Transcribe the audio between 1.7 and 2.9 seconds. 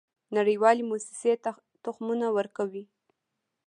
تخمونه ورکوي.